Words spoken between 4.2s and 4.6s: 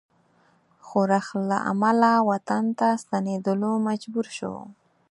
شو.